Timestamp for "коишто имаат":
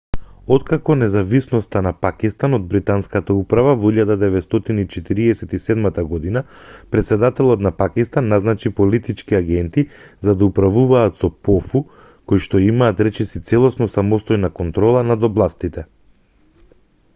12.33-13.03